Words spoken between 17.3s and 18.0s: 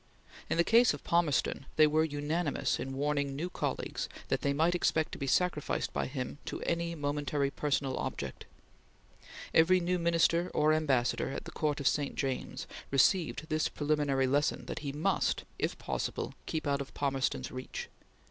reach.